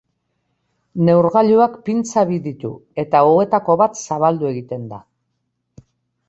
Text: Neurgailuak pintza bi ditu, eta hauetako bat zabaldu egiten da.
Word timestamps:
Neurgailuak 1.09 1.75
pintza 1.89 2.23
bi 2.29 2.39
ditu, 2.47 2.71
eta 3.05 3.21
hauetako 3.27 3.77
bat 3.83 4.01
zabaldu 4.07 4.49
egiten 4.55 4.89
da. 4.95 5.01